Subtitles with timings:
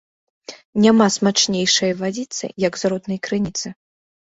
[0.85, 3.67] Няма смачнейшай вадзіцы, як з роднай крыніцы